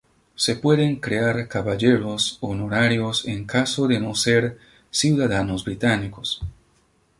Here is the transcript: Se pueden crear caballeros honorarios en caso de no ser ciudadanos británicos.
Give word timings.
Se 0.35 0.55
pueden 0.55 0.95
crear 0.95 1.47
caballeros 1.47 2.39
honorarios 2.41 3.27
en 3.27 3.45
caso 3.45 3.87
de 3.87 3.99
no 3.99 4.15
ser 4.15 4.57
ciudadanos 4.89 5.63
británicos. 5.63 6.41